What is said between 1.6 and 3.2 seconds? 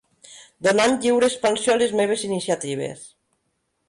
a les meves iniciatives.